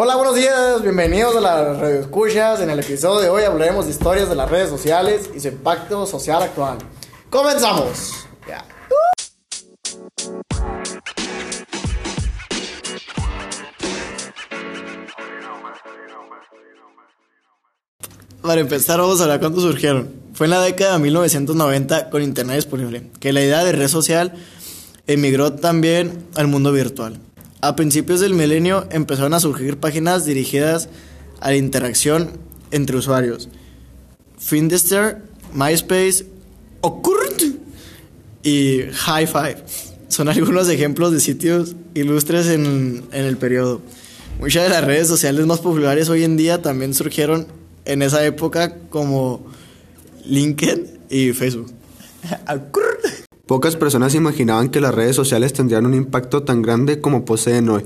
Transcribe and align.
Hola, 0.00 0.14
buenos 0.14 0.36
días, 0.36 0.80
bienvenidos 0.80 1.34
a 1.34 1.40
las 1.40 1.76
Radio 1.76 1.98
Escuchas. 1.98 2.60
En 2.60 2.70
el 2.70 2.78
episodio 2.78 3.18
de 3.20 3.30
hoy 3.30 3.42
hablaremos 3.42 3.86
de 3.86 3.90
historias 3.90 4.28
de 4.28 4.36
las 4.36 4.48
redes 4.48 4.70
sociales 4.70 5.28
y 5.34 5.40
su 5.40 5.48
impacto 5.48 6.06
social 6.06 6.40
actual. 6.40 6.78
¡Comenzamos! 7.28 8.12
Ya. 8.46 8.64
Para 18.40 18.60
empezar, 18.60 19.00
vamos 19.00 19.18
a 19.18 19.24
hablar 19.24 19.40
cuándo 19.40 19.60
surgieron. 19.60 20.14
Fue 20.32 20.46
en 20.46 20.52
la 20.52 20.60
década 20.60 20.92
de 20.92 20.98
1990 21.00 22.10
con 22.10 22.22
internet 22.22 22.54
disponible, 22.54 23.10
que 23.18 23.32
la 23.32 23.42
idea 23.42 23.64
de 23.64 23.72
red 23.72 23.88
social 23.88 24.32
emigró 25.08 25.54
también 25.54 26.24
al 26.36 26.46
mundo 26.46 26.70
virtual. 26.70 27.18
A 27.60 27.74
principios 27.74 28.20
del 28.20 28.34
milenio 28.34 28.86
empezaron 28.92 29.34
a 29.34 29.40
surgir 29.40 29.78
páginas 29.78 30.24
dirigidas 30.24 30.88
a 31.40 31.50
la 31.50 31.56
interacción 31.56 32.38
entre 32.70 32.96
usuarios. 32.96 33.48
Finster, 34.38 35.22
MySpace, 35.52 36.26
Occurrent 36.82 37.56
y 38.44 38.82
High 38.92 39.26
Five 39.26 39.64
son 40.06 40.28
algunos 40.28 40.68
ejemplos 40.68 41.12
de 41.12 41.18
sitios 41.18 41.74
ilustres 41.94 42.46
en, 42.46 43.04
en 43.10 43.24
el 43.24 43.36
periodo. 43.36 43.80
Muchas 44.40 44.62
de 44.62 44.68
las 44.68 44.84
redes 44.84 45.08
sociales 45.08 45.44
más 45.46 45.58
populares 45.58 46.08
hoy 46.08 46.22
en 46.22 46.36
día 46.36 46.62
también 46.62 46.94
surgieron 46.94 47.48
en 47.84 48.02
esa 48.02 48.24
época 48.24 48.76
como 48.88 49.44
LinkedIn 50.24 50.86
y 51.10 51.32
Facebook. 51.32 51.72
Pocas 53.48 53.76
personas 53.76 54.14
imaginaban 54.14 54.68
que 54.68 54.82
las 54.82 54.94
redes 54.94 55.16
sociales 55.16 55.54
tendrían 55.54 55.86
un 55.86 55.94
impacto 55.94 56.42
tan 56.42 56.60
grande 56.60 57.00
como 57.00 57.24
poseen 57.24 57.70
hoy. 57.70 57.82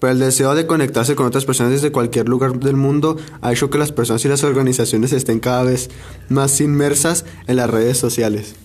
Pero 0.00 0.12
el 0.12 0.18
deseo 0.18 0.56
de 0.56 0.66
conectarse 0.66 1.14
con 1.14 1.26
otras 1.26 1.44
personas 1.44 1.70
desde 1.70 1.92
cualquier 1.92 2.28
lugar 2.28 2.58
del 2.58 2.74
mundo 2.74 3.16
ha 3.40 3.52
hecho 3.52 3.70
que 3.70 3.78
las 3.78 3.92
personas 3.92 4.24
y 4.24 4.28
las 4.28 4.42
organizaciones 4.42 5.12
estén 5.12 5.38
cada 5.38 5.62
vez 5.62 5.90
más 6.28 6.60
inmersas 6.60 7.24
en 7.46 7.54
las 7.54 7.70
redes 7.70 7.98
sociales. 7.98 8.56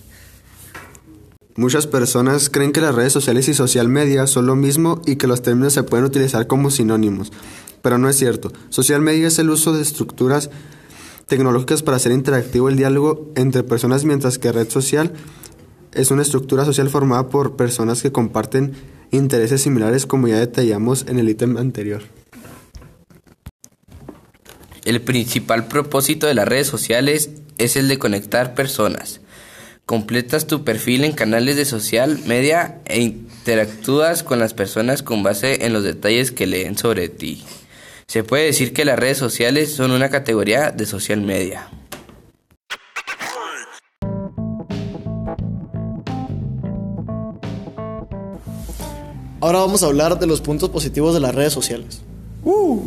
Muchas 1.56 1.86
personas 1.86 2.50
creen 2.50 2.72
que 2.72 2.82
las 2.82 2.96
redes 2.96 3.14
sociales 3.14 3.48
y 3.48 3.54
social 3.54 3.88
media 3.88 4.26
son 4.26 4.48
lo 4.48 4.56
mismo 4.56 5.00
y 5.06 5.18
que 5.18 5.28
los 5.28 5.44
términos 5.44 5.74
se 5.74 5.84
pueden 5.84 6.06
utilizar 6.06 6.48
como 6.48 6.72
sinónimos, 6.72 7.32
pero 7.84 8.00
no 8.00 8.10
es 8.10 8.16
cierto. 8.16 8.52
Social 8.70 9.02
media 9.02 9.28
es 9.28 9.38
el 9.38 9.52
uso 9.52 9.74
de 9.74 9.84
estructuras 9.84 10.50
tecnológicas 11.28 11.84
para 11.84 11.98
hacer 11.98 12.14
interactivo 12.14 12.68
el 12.68 12.78
diálogo 12.78 13.30
entre 13.36 13.62
personas, 13.62 14.06
mientras 14.06 14.40
que 14.40 14.52
red 14.52 14.70
social 14.70 15.14
es 15.94 16.11
una 16.11 16.22
estructura 16.22 16.66
social 16.66 16.89
formada 16.89 17.30
por 17.30 17.56
personas 17.56 18.02
que 18.02 18.11
comparten 18.11 18.73
intereses 19.11 19.61
similares 19.61 20.06
como 20.06 20.28
ya 20.28 20.39
detallamos 20.39 21.06
en 21.08 21.20
el 21.20 21.30
ítem 21.30 21.58
anterior. 21.58 22.02
El 24.86 25.02
principal 25.02 25.67
propósito 25.67 26.28
de 26.28 26.34
las 26.34 26.47
redes 26.47 26.67
sociales 26.67 27.30
es 27.58 27.75
el 27.75 27.88
de 27.88 28.00
conectar 28.00 28.56
personas. 28.56 29.22
Completas 29.86 30.47
tu 30.47 30.64
perfil 30.64 31.03
en 31.03 31.12
canales 31.12 31.56
de 31.56 31.66
social 31.66 32.19
media 32.25 32.80
e 32.86 33.02
interactúas 33.02 34.23
con 34.23 34.39
las 34.39 34.53
personas 34.53 35.03
con 35.03 35.22
base 35.22 35.66
en 35.66 35.73
los 35.73 35.84
detalles 35.84 36.31
que 36.31 36.47
leen 36.47 36.78
sobre 36.78 37.09
ti. 37.09 37.44
Se 38.08 38.23
puede 38.23 38.45
decir 38.45 38.73
que 38.73 38.86
las 38.86 38.97
redes 38.97 39.17
sociales 39.17 39.73
son 39.73 39.92
una 39.92 40.09
categoría 40.09 40.72
de 40.72 40.86
social 40.86 41.22
media. 41.22 41.69
Ahora 49.42 49.59
vamos 49.59 49.81
a 49.81 49.88
hablar 49.88 50.20
de 50.20 50.28
los 50.28 50.39
puntos 50.39 50.70
positivos 50.70 51.16
de 51.16 51.20
las 51.20 51.34
redes 51.34 51.52
sociales. 51.52 52.03
Uh. 52.45 52.81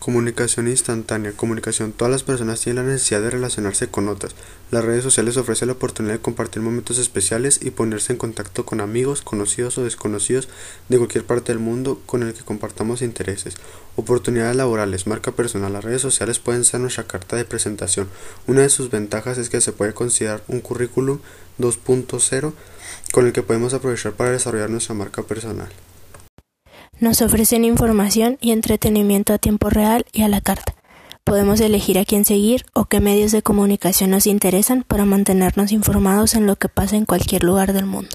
Comunicación 0.00 0.66
instantánea. 0.66 1.32
Comunicación. 1.32 1.92
Todas 1.92 2.10
las 2.10 2.22
personas 2.22 2.58
tienen 2.58 2.86
la 2.86 2.90
necesidad 2.90 3.20
de 3.20 3.28
relacionarse 3.28 3.88
con 3.88 4.08
otras. 4.08 4.34
Las 4.70 4.82
redes 4.82 5.04
sociales 5.04 5.36
ofrecen 5.36 5.68
la 5.68 5.74
oportunidad 5.74 6.14
de 6.14 6.22
compartir 6.22 6.62
momentos 6.62 6.96
especiales 6.96 7.60
y 7.62 7.70
ponerse 7.70 8.14
en 8.14 8.18
contacto 8.18 8.64
con 8.64 8.80
amigos, 8.80 9.20
conocidos 9.20 9.76
o 9.76 9.84
desconocidos 9.84 10.48
de 10.88 10.96
cualquier 10.96 11.26
parte 11.26 11.52
del 11.52 11.58
mundo 11.58 12.00
con 12.06 12.22
el 12.22 12.32
que 12.32 12.40
compartamos 12.40 13.02
intereses. 13.02 13.56
Oportunidades 13.94 14.56
laborales. 14.56 15.06
Marca 15.06 15.32
personal. 15.32 15.74
Las 15.74 15.84
redes 15.84 16.00
sociales 16.00 16.38
pueden 16.38 16.64
ser 16.64 16.80
nuestra 16.80 17.04
carta 17.04 17.36
de 17.36 17.44
presentación. 17.44 18.08
Una 18.46 18.62
de 18.62 18.70
sus 18.70 18.88
ventajas 18.90 19.36
es 19.36 19.50
que 19.50 19.60
se 19.60 19.72
puede 19.72 19.92
considerar 19.92 20.42
un 20.48 20.62
currículum 20.62 21.18
2.0 21.58 22.54
con 23.12 23.26
el 23.26 23.34
que 23.34 23.42
podemos 23.42 23.74
aprovechar 23.74 24.12
para 24.12 24.30
desarrollar 24.30 24.70
nuestra 24.70 24.94
marca 24.94 25.24
personal. 25.24 25.68
Nos 27.00 27.22
ofrecen 27.22 27.64
información 27.64 28.36
y 28.42 28.52
entretenimiento 28.52 29.32
a 29.32 29.38
tiempo 29.38 29.70
real 29.70 30.04
y 30.12 30.20
a 30.20 30.28
la 30.28 30.42
carta. 30.42 30.74
Podemos 31.24 31.58
elegir 31.62 31.98
a 31.98 32.04
quién 32.04 32.26
seguir 32.26 32.66
o 32.74 32.84
qué 32.84 33.00
medios 33.00 33.32
de 33.32 33.40
comunicación 33.40 34.10
nos 34.10 34.26
interesan 34.26 34.82
para 34.82 35.06
mantenernos 35.06 35.72
informados 35.72 36.34
en 36.34 36.46
lo 36.46 36.56
que 36.56 36.68
pasa 36.68 36.96
en 36.96 37.06
cualquier 37.06 37.42
lugar 37.42 37.72
del 37.72 37.86
mundo. 37.86 38.10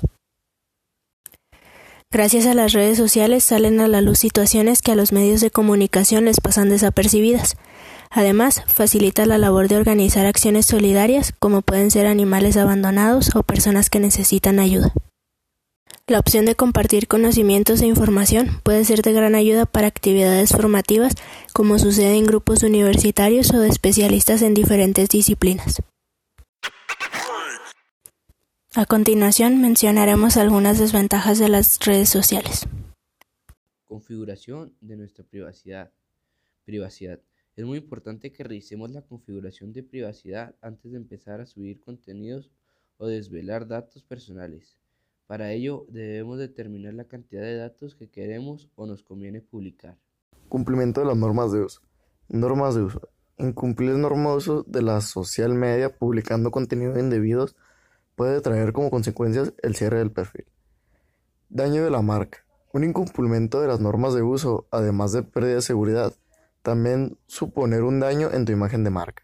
Gracias 2.11 2.45
a 2.45 2.53
las 2.53 2.73
redes 2.73 2.99
sociales 2.99 3.43
salen 3.43 3.81
a 3.81 3.87
la 3.87 4.01
luz 4.01 4.19
situaciones 4.19 4.83
que 4.83 4.91
a 4.91 4.95
los 4.95 5.11
medios 5.11 5.41
de 5.41 5.49
comunicación 5.49 6.25
les 6.25 6.39
pasan 6.39 6.69
desapercibidas. 6.69 7.57
Además, 8.11 8.61
facilita 8.67 9.25
la 9.25 9.39
labor 9.39 9.67
de 9.67 9.77
organizar 9.77 10.27
acciones 10.27 10.67
solidarias 10.67 11.33
como 11.39 11.63
pueden 11.63 11.89
ser 11.89 12.05
animales 12.05 12.55
abandonados 12.55 13.35
o 13.35 13.41
personas 13.41 13.89
que 13.89 13.99
necesitan 13.99 14.59
ayuda. 14.59 14.93
La 16.07 16.19
opción 16.19 16.45
de 16.45 16.53
compartir 16.53 17.07
conocimientos 17.07 17.81
e 17.81 17.87
información 17.87 18.61
puede 18.61 18.85
ser 18.85 19.01
de 19.01 19.11
gran 19.11 19.33
ayuda 19.33 19.65
para 19.65 19.87
actividades 19.87 20.51
formativas 20.51 21.15
como 21.51 21.79
sucede 21.79 22.15
en 22.15 22.27
grupos 22.27 22.61
universitarios 22.61 23.51
o 23.51 23.59
de 23.59 23.69
especialistas 23.69 24.43
en 24.43 24.53
diferentes 24.53 25.09
disciplinas. 25.09 25.81
A 28.75 28.85
continuación 28.85 29.59
mencionaremos 29.59 30.37
algunas 30.37 30.77
desventajas 30.77 31.39
de 31.39 31.49
las 31.49 31.79
redes 31.79 32.09
sociales. 32.09 32.67
Configuración 33.85 34.75
de 34.81 34.97
nuestra 34.97 35.23
privacidad. 35.23 35.91
Privacidad. 36.65 37.19
Es 37.55 37.65
muy 37.65 37.79
importante 37.79 38.31
que 38.31 38.43
revisemos 38.43 38.91
la 38.91 39.01
configuración 39.01 39.73
de 39.73 39.81
privacidad 39.81 40.53
antes 40.61 40.91
de 40.91 40.97
empezar 40.97 41.41
a 41.41 41.47
subir 41.47 41.79
contenidos 41.79 42.51
o 42.97 43.07
desvelar 43.07 43.67
datos 43.67 44.03
personales. 44.03 44.77
Para 45.27 45.51
ello 45.51 45.85
debemos 45.89 46.37
determinar 46.37 46.93
la 46.93 47.05
cantidad 47.05 47.41
de 47.41 47.57
datos 47.57 47.95
que 47.95 48.09
queremos 48.09 48.69
o 48.75 48.85
nos 48.85 49.01
conviene 49.01 49.41
publicar. 49.41 49.97
Cumplimiento 50.49 51.01
de 51.01 51.07
las 51.07 51.17
normas 51.17 51.51
de 51.51 51.61
uso. 51.61 51.81
Normas 52.29 52.75
de 52.75 52.83
uso. 52.83 53.01
Incumplir 53.37 53.95
normas 53.95 54.31
de 54.31 54.37
uso 54.37 54.63
de 54.67 54.83
la 54.83 55.01
social 55.01 55.53
media 55.55 55.97
publicando 55.97 56.51
contenido 56.51 56.99
indebidos 56.99 57.55
puede 58.15 58.39
traer 58.41 58.71
como 58.71 58.91
consecuencias 58.91 59.53
el 59.63 59.75
cierre 59.75 59.97
del 59.97 60.11
perfil. 60.11 60.45
Daño 61.49 61.83
de 61.83 61.89
la 61.89 62.03
marca. 62.03 62.45
Un 62.71 62.83
incumplimiento 62.83 63.61
de 63.61 63.67
las 63.67 63.79
normas 63.79 64.13
de 64.13 64.21
uso, 64.21 64.67
además 64.69 65.11
de 65.11 65.23
pérdida 65.23 65.55
de 65.55 65.61
seguridad, 65.61 66.13
también 66.61 67.17
suponer 67.25 67.83
un 67.83 67.99
daño 67.99 68.29
en 68.31 68.45
tu 68.45 68.51
imagen 68.51 68.83
de 68.83 68.89
marca. 68.89 69.23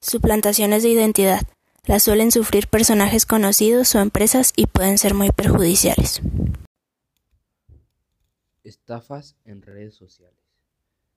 Suplantaciones 0.00 0.82
de 0.82 0.90
identidad. 0.90 1.40
Las 1.86 2.02
suelen 2.02 2.32
sufrir 2.32 2.66
personajes 2.66 3.26
conocidos 3.26 3.94
o 3.94 4.00
empresas 4.00 4.52
y 4.56 4.66
pueden 4.66 4.98
ser 4.98 5.14
muy 5.14 5.30
perjudiciales. 5.30 6.20
Estafas 8.64 9.36
en 9.44 9.62
redes 9.62 9.94
sociales. 9.94 10.40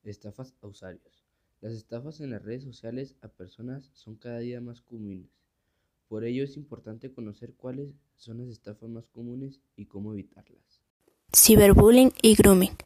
Estafas 0.03 0.53
a 0.61 0.67
usuarios. 0.67 1.25
Las 1.61 1.73
estafas 1.73 2.19
en 2.19 2.29
las 2.29 2.43
redes 2.43 2.63
sociales 2.63 3.15
a 3.23 3.29
personas 3.29 3.89
son 3.93 4.15
cada 4.15 4.37
día 4.39 4.61
más 4.61 4.81
comunes. 4.81 5.31
Por 6.07 6.23
ello 6.23 6.43
es 6.43 6.55
importante 6.55 7.11
conocer 7.11 7.55
cuáles 7.55 7.89
son 8.15 8.37
las 8.37 8.49
estafas 8.49 8.89
más 8.89 9.07
comunes 9.07 9.61
y 9.75 9.87
cómo 9.87 10.13
evitarlas. 10.13 10.81
Ciberbullying 11.35 12.13
y 12.21 12.35
grooming. 12.35 12.77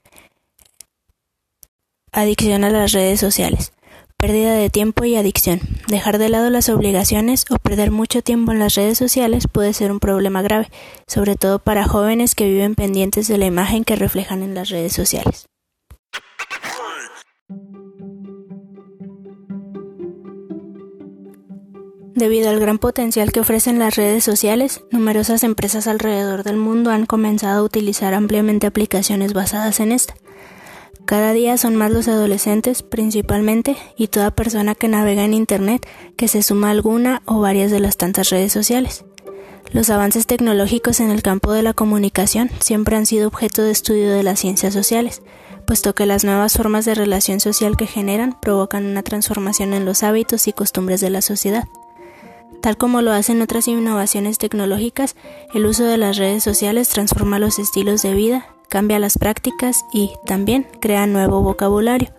Adicción 2.14 2.64
a 2.64 2.70
las 2.70 2.94
redes 2.94 3.20
sociales 3.20 3.74
pérdida 4.24 4.54
de 4.54 4.70
tiempo 4.70 5.04
y 5.04 5.18
adicción. 5.18 5.60
Dejar 5.90 6.18
de 6.18 6.30
lado 6.30 6.50
las 6.50 6.70
obligaciones 6.70 7.44
o 7.50 7.58
perder 7.58 7.92
mucho 7.92 8.22
tiempo 8.22 8.54
en 8.54 8.60
las 8.60 8.76
redes 8.76 8.98
sociales 8.98 9.50
puede 9.52 9.74
ser 9.74 9.92
un 9.92 10.00
problema 10.00 10.42
grave, 10.42 10.70
sobre 11.08 11.36
todo 11.36 11.60
para 11.60 11.86
jóvenes 11.90 12.34
que 12.34 12.48
viven 12.48 12.74
pendientes 12.74 13.28
de 13.28 13.38
la 13.38 13.48
imagen 13.48 13.84
que 13.84 13.98
reflejan 13.98 14.42
en 14.42 14.56
las 14.56 14.70
redes 14.70 14.94
sociales. 14.94 15.48
Debido 22.16 22.50
al 22.50 22.62
gran 22.62 22.78
potencial 22.78 23.34
que 23.34 23.42
ofrecen 23.42 23.78
las 23.78 23.98
redes 23.98 24.24
sociales, 24.24 24.86
numerosas 24.90 25.44
empresas 25.44 25.86
alrededor 25.86 26.44
del 26.44 26.56
mundo 26.56 26.92
han 26.92 27.06
comenzado 27.06 27.60
a 27.60 27.66
utilizar 27.66 28.14
ampliamente 28.14 28.68
aplicaciones 28.68 29.34
basadas 29.34 29.82
en 29.82 29.92
esta. 29.92 30.16
Cada 31.06 31.34
día 31.34 31.58
son 31.58 31.76
más 31.76 31.92
los 31.92 32.08
adolescentes, 32.08 32.82
principalmente, 32.82 33.76
y 33.98 34.08
toda 34.08 34.32
persona 34.32 34.74
que 34.74 34.88
navega 34.88 35.26
en 35.26 35.34
Internet 35.34 35.86
que 36.16 36.30
se 36.30 36.42
suma 36.44 36.70
a 36.70 36.72
alguna 36.72 37.22
o 37.26 37.42
varias 37.42 37.72
de 37.72 37.82
las 37.82 37.98
tantas 37.98 38.30
redes 38.30 38.54
sociales. 38.54 39.04
Los 39.72 39.90
avances 39.90 40.28
tecnológicos 40.28 41.00
en 41.00 41.10
el 41.10 41.22
campo 41.22 41.52
de 41.52 41.64
la 41.64 41.74
comunicación 41.74 42.50
siempre 42.60 42.96
han 42.96 43.06
sido 43.06 43.28
objeto 43.28 43.64
de 43.64 43.72
estudio 43.72 44.12
de 44.12 44.24
las 44.24 44.40
ciencias 44.40 44.74
sociales, 44.74 45.22
puesto 45.66 45.94
que 45.94 46.06
las 46.06 46.24
nuevas 46.24 46.56
formas 46.56 46.86
de 46.86 46.96
relación 46.96 47.40
social 47.40 47.76
que 47.76 47.88
generan 47.88 48.40
provocan 48.40 48.86
una 48.86 49.04
transformación 49.04 49.74
en 49.74 49.84
los 49.84 50.04
hábitos 50.04 50.48
y 50.48 50.54
costumbres 50.54 51.02
de 51.02 51.10
la 51.10 51.22
sociedad. 51.22 51.66
Tal 52.62 52.78
como 52.78 53.02
lo 53.02 53.12
hacen 53.12 53.42
otras 53.42 53.68
innovaciones 53.68 54.38
tecnológicas, 54.38 55.18
el 55.54 55.66
uso 55.66 55.84
de 55.84 55.98
las 55.98 56.16
redes 56.16 56.44
sociales 56.44 56.88
transforma 56.88 57.40
los 57.40 57.60
estilos 57.60 58.04
de 58.04 58.14
vida, 58.14 58.53
cambia 58.74 58.98
las 58.98 59.20
prácticas 59.20 59.86
y 59.94 60.12
también 60.26 60.66
crea 60.82 61.06
nuevo 61.06 61.44
vocabulario 61.44 62.10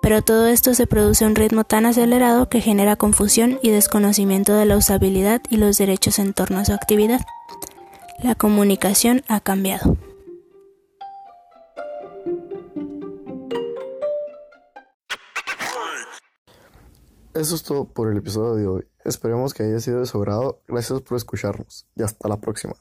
pero 0.00 0.22
todo 0.22 0.46
esto 0.46 0.72
se 0.74 0.86
produce 0.86 1.24
a 1.24 1.28
un 1.28 1.34
ritmo 1.34 1.64
tan 1.64 1.84
acelerado 1.84 2.48
que 2.48 2.60
genera 2.60 2.96
confusión 2.96 3.58
y 3.62 3.70
desconocimiento 3.70 4.54
de 4.54 4.64
la 4.64 4.76
usabilidad 4.76 5.42
y 5.50 5.58
los 5.58 5.76
derechos 5.76 6.18
en 6.18 6.32
torno 6.32 6.58
a 6.58 6.64
su 6.64 6.72
actividad. 6.72 7.20
La 8.22 8.34
comunicación 8.34 9.22
ha 9.28 9.40
cambiado. 9.40 9.96
Eso 17.34 17.54
es 17.54 17.62
todo 17.62 17.84
por 17.84 18.10
el 18.10 18.18
episodio 18.18 18.54
de 18.54 18.66
hoy. 18.66 18.88
Esperemos 19.04 19.54
que 19.54 19.62
haya 19.62 19.80
sido 19.80 20.00
de 20.00 20.06
su 20.06 20.18
agrado. 20.18 20.62
Gracias 20.66 21.00
por 21.02 21.16
escucharnos 21.16 21.86
y 21.94 22.02
hasta 22.02 22.28
la 22.28 22.40
próxima. 22.40 22.74